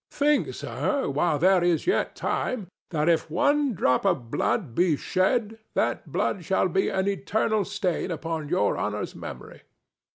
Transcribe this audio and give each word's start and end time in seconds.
Think, 0.09 0.55
sir, 0.55 1.07
while 1.09 1.37
there 1.37 1.63
is 1.63 1.85
yet 1.85 2.15
time, 2.15 2.69
that 2.89 3.07
if 3.07 3.29
one 3.29 3.75
drop 3.75 4.03
of 4.03 4.31
blood 4.31 4.73
be 4.73 4.97
shed, 4.97 5.59
that 5.75 6.11
blood 6.11 6.43
shall 6.43 6.69
be 6.69 6.89
an 6.89 7.07
eternal 7.07 7.63
stain 7.63 8.09
upon 8.09 8.49
Your 8.49 8.77
Honor's 8.77 9.13
memory. 9.13 9.61